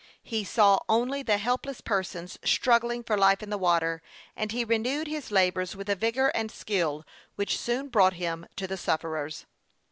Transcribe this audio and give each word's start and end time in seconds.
He 0.23 0.43
saw 0.43 0.79
only 0.89 1.21
the 1.21 1.37
helpless 1.37 1.79
persons 1.79 2.39
struggling 2.43 3.03
for 3.03 3.15
life 3.15 3.43
in 3.43 3.51
the 3.51 3.57
water, 3.59 4.01
and 4.35 4.51
he 4.51 4.65
renewed 4.65 5.05
his 5.05 5.29
labors 5.29 5.75
with 5.75 5.89
a 5.91 5.95
vigor 5.95 6.29
and 6.29 6.49
skill 6.51 7.05
which 7.35 7.59
soon 7.59 7.87
brought 7.87 8.13
him 8.13 8.47
to 8.55 8.65
the 8.65 8.77
sufferers. 8.77 9.45